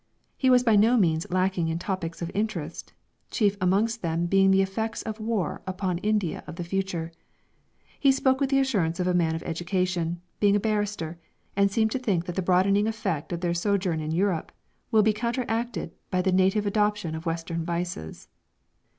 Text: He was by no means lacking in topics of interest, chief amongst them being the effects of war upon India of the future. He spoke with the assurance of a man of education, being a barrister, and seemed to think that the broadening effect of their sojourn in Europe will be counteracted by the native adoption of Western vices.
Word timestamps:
He 0.35 0.49
was 0.49 0.63
by 0.63 0.75
no 0.75 0.97
means 0.97 1.29
lacking 1.29 1.67
in 1.67 1.77
topics 1.77 2.23
of 2.23 2.31
interest, 2.33 2.91
chief 3.29 3.55
amongst 3.61 4.01
them 4.01 4.25
being 4.25 4.49
the 4.49 4.63
effects 4.63 5.03
of 5.03 5.19
war 5.19 5.61
upon 5.67 5.99
India 5.99 6.43
of 6.47 6.55
the 6.55 6.63
future. 6.63 7.11
He 7.99 8.11
spoke 8.11 8.39
with 8.41 8.49
the 8.49 8.57
assurance 8.57 8.99
of 8.99 9.05
a 9.05 9.13
man 9.13 9.35
of 9.35 9.43
education, 9.43 10.19
being 10.39 10.55
a 10.55 10.59
barrister, 10.59 11.19
and 11.55 11.69
seemed 11.69 11.91
to 11.91 11.99
think 11.99 12.25
that 12.25 12.33
the 12.35 12.41
broadening 12.41 12.87
effect 12.87 13.31
of 13.31 13.41
their 13.41 13.53
sojourn 13.53 13.99
in 13.99 14.09
Europe 14.09 14.51
will 14.89 15.03
be 15.03 15.13
counteracted 15.13 15.91
by 16.09 16.23
the 16.23 16.31
native 16.31 16.65
adoption 16.65 17.13
of 17.13 17.27
Western 17.27 17.63
vices. 17.63 18.27